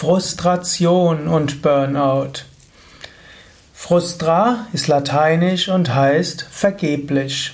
[0.00, 2.44] Frustration und Burnout.
[3.74, 7.52] Frustra ist lateinisch und heißt vergeblich.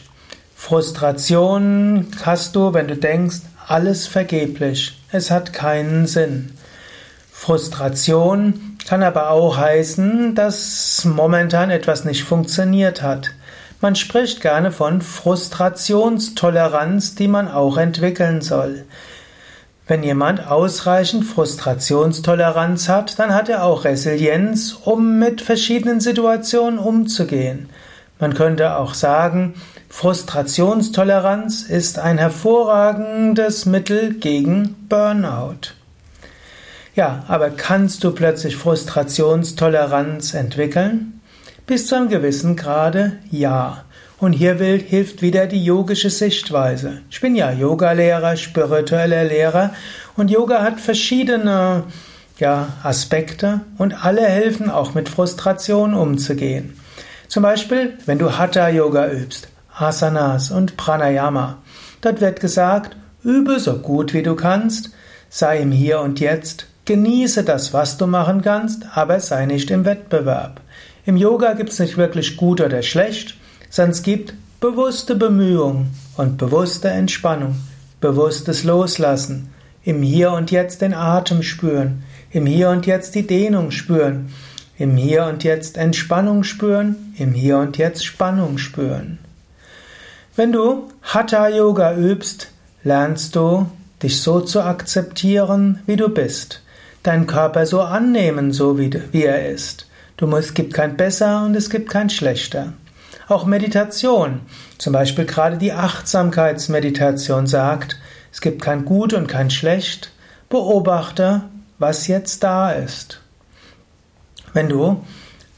[0.54, 4.96] Frustration hast du, wenn du denkst, alles vergeblich.
[5.10, 6.52] Es hat keinen Sinn.
[7.32, 13.32] Frustration kann aber auch heißen, dass momentan etwas nicht funktioniert hat.
[13.80, 18.84] Man spricht gerne von Frustrationstoleranz, die man auch entwickeln soll.
[19.88, 27.68] Wenn jemand ausreichend Frustrationstoleranz hat, dann hat er auch Resilienz, um mit verschiedenen Situationen umzugehen.
[28.18, 29.54] Man könnte auch sagen,
[29.88, 35.74] Frustrationstoleranz ist ein hervorragendes Mittel gegen Burnout.
[36.96, 41.20] Ja, aber kannst du plötzlich Frustrationstoleranz entwickeln?
[41.66, 43.85] Bis zu einem gewissen Grade ja.
[44.18, 47.02] Und hier will, hilft wieder die yogische Sichtweise.
[47.10, 49.74] Ich bin ja Yogalehrer, spiritueller Lehrer
[50.16, 51.84] und Yoga hat verschiedene
[52.38, 56.78] ja, Aspekte und alle helfen auch mit Frustration umzugehen.
[57.28, 61.58] Zum Beispiel, wenn du Hatha Yoga übst, Asanas und Pranayama.
[62.00, 64.90] Dort wird gesagt, übe so gut wie du kannst,
[65.28, 69.84] sei im Hier und Jetzt, genieße das, was du machen kannst, aber sei nicht im
[69.84, 70.60] Wettbewerb.
[71.04, 73.36] Im Yoga gibt es nicht wirklich gut oder schlecht,
[73.78, 77.56] es gibt bewusste Bemühung und bewusste Entspannung,
[78.00, 79.50] bewusstes Loslassen,
[79.84, 84.32] im Hier und Jetzt den Atem spüren, im Hier und Jetzt die Dehnung spüren,
[84.78, 89.18] im Hier und Jetzt Entspannung spüren, im Hier und Jetzt Spannung spüren.
[90.36, 92.48] Wenn du Hatha Yoga übst,
[92.82, 93.66] lernst du
[94.02, 96.62] dich so zu akzeptieren, wie du bist,
[97.02, 99.86] deinen Körper so annehmen, so wie, wie er ist.
[100.16, 102.72] Du es gibt kein besser und es gibt kein schlechter.
[103.28, 104.42] Auch Meditation,
[104.78, 107.98] zum Beispiel gerade die Achtsamkeitsmeditation sagt,
[108.32, 110.12] es gibt kein Gut und kein Schlecht,
[110.48, 111.42] beobachte,
[111.78, 113.20] was jetzt da ist.
[114.52, 115.04] Wenn du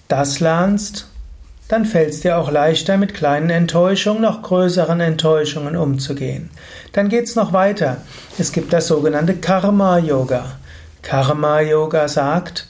[0.09, 1.09] das lernst,
[1.69, 6.49] dann fällt es dir auch leichter, mit kleinen Enttäuschungen noch größeren Enttäuschungen umzugehen.
[6.95, 7.99] Dann geht es noch weiter.
[8.39, 10.57] Es gibt das sogenannte Karma-Yoga.
[11.03, 12.67] Karma-Yoga sagt,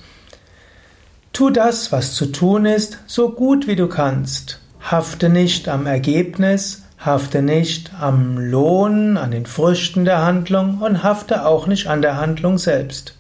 [1.33, 4.59] tu das, was zu tun ist, so gut wie du kannst.
[4.91, 11.45] Hafte nicht am Ergebnis, hafte nicht am Lohn, an den Früchten der Handlung und hafte
[11.45, 13.13] auch nicht an der Handlung selbst.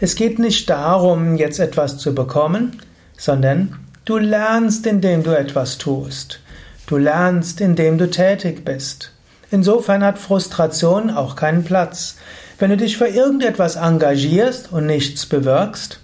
[0.00, 2.80] Es geht nicht darum, jetzt etwas zu bekommen,
[3.18, 3.76] sondern
[4.06, 6.40] du lernst, indem du etwas tust.
[6.86, 9.12] Du lernst, indem du tätig bist.
[9.50, 12.16] Insofern hat Frustration auch keinen Platz.
[12.58, 16.00] Wenn du dich für irgendetwas engagierst und nichts bewirkst,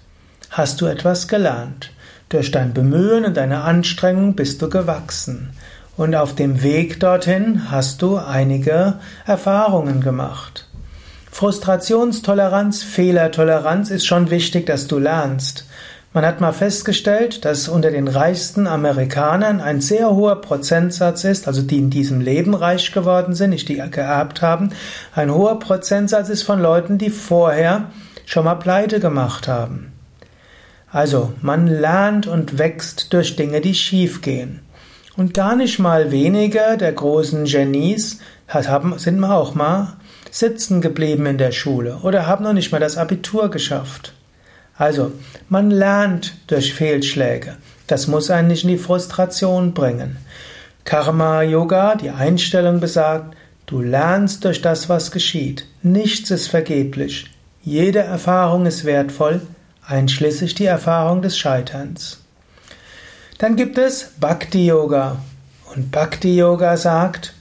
[0.51, 1.89] hast du etwas gelernt.
[2.31, 5.49] Durch dein Bemühen und deine Anstrengung bist du gewachsen.
[5.97, 8.93] Und auf dem Weg dorthin hast du einige
[9.25, 10.65] Erfahrungen gemacht.
[11.29, 15.67] Frustrationstoleranz, Fehlertoleranz ist schon wichtig, dass du lernst.
[16.13, 21.61] Man hat mal festgestellt, dass unter den reichsten Amerikanern ein sehr hoher Prozentsatz ist, also
[21.61, 24.69] die in diesem Leben reich geworden sind, nicht die geerbt haben,
[25.13, 27.91] ein hoher Prozentsatz ist von Leuten, die vorher
[28.25, 29.90] schon mal pleite gemacht haben.
[30.91, 34.59] Also, man lernt und wächst durch Dinge, die schief gehen.
[35.15, 38.19] Und gar nicht mal wenige der großen Genies
[38.97, 39.93] sind auch mal
[40.29, 44.13] sitzen geblieben in der Schule oder haben noch nicht mal das Abitur geschafft.
[44.77, 45.11] Also,
[45.47, 47.57] man lernt durch Fehlschläge.
[47.87, 50.17] Das muss einen nicht in die Frustration bringen.
[50.83, 53.35] Karma Yoga, die Einstellung besagt,
[53.65, 55.67] du lernst durch das, was geschieht.
[55.83, 57.29] Nichts ist vergeblich.
[57.63, 59.41] Jede Erfahrung ist wertvoll,
[59.85, 62.19] einschließlich die Erfahrung des Scheiterns.
[63.37, 65.17] Dann gibt es Bhakti Yoga.
[65.73, 67.33] Und Bhakti Yoga sagt,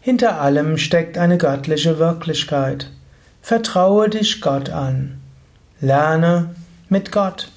[0.00, 2.90] hinter allem steckt eine göttliche Wirklichkeit.
[3.40, 5.20] Vertraue dich Gott an.
[5.80, 6.54] Lerne
[6.88, 7.50] mit Gott.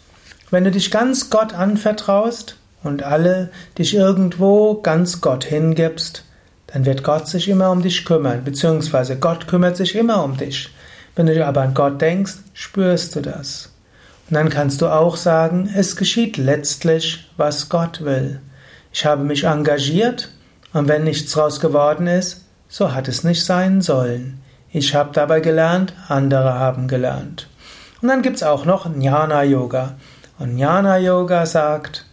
[0.51, 6.23] Wenn du dich ganz Gott anvertraust und alle dich irgendwo ganz Gott hingibst,
[6.67, 10.69] dann wird Gott sich immer um dich kümmern, beziehungsweise Gott kümmert sich immer um dich.
[11.15, 13.69] Wenn du aber an Gott denkst, spürst du das.
[14.29, 18.41] Und dann kannst du auch sagen, es geschieht letztlich, was Gott will.
[18.91, 20.31] Ich habe mich engagiert
[20.73, 24.41] und wenn nichts draus geworden ist, so hat es nicht sein sollen.
[24.71, 27.47] Ich habe dabei gelernt, andere haben gelernt.
[28.01, 29.95] Und dann gibt's auch noch Jnana Yoga.
[30.39, 32.05] Und Jnana Yoga sagt,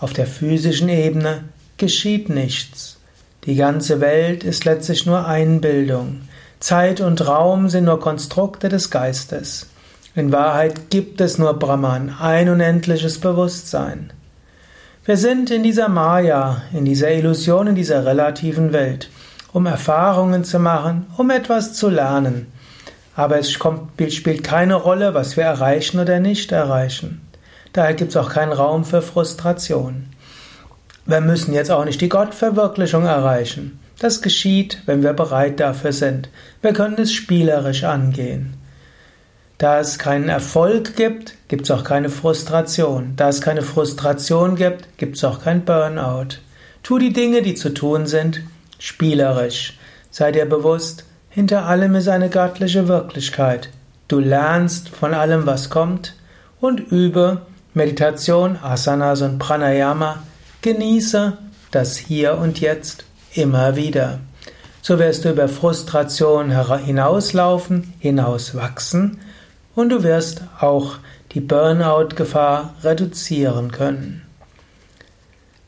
[0.00, 1.44] auf der physischen Ebene
[1.76, 2.98] geschieht nichts.
[3.44, 6.22] Die ganze Welt ist letztlich nur Einbildung.
[6.60, 9.66] Zeit und Raum sind nur Konstrukte des Geistes.
[10.18, 14.12] In Wahrheit gibt es nur Brahman, ein unendliches Bewusstsein.
[15.04, 19.10] Wir sind in dieser Maya, in dieser Illusion, in dieser relativen Welt,
[19.52, 22.48] um Erfahrungen zu machen, um etwas zu lernen.
[23.14, 27.20] aber es spielt keine Rolle, was wir erreichen oder nicht erreichen.
[27.72, 30.06] Daher gibt es auch keinen Raum für Frustration.
[31.06, 33.78] Wir müssen jetzt auch nicht die Gottverwirklichung erreichen.
[34.00, 36.28] Das geschieht, wenn wir bereit dafür sind.
[36.60, 38.57] Wir können es spielerisch angehen.
[39.58, 43.14] Da es keinen Erfolg gibt, gibt es auch keine Frustration.
[43.16, 46.38] Da es keine Frustration gibt, gibt es auch kein Burnout.
[46.84, 48.42] Tu die Dinge, die zu tun sind,
[48.78, 49.76] spielerisch.
[50.12, 53.70] Sei dir bewusst, hinter allem ist eine göttliche Wirklichkeit.
[54.06, 56.14] Du lernst von allem, was kommt
[56.60, 57.42] und übe
[57.74, 60.22] Meditation, Asanas und Pranayama.
[60.62, 61.36] Genieße
[61.72, 64.20] das Hier und Jetzt immer wieder.
[64.82, 66.52] So wirst du über Frustration
[66.84, 69.18] hinauslaufen, hinauswachsen
[69.74, 70.96] und du wirst auch
[71.32, 74.22] die Burnout-Gefahr reduzieren können.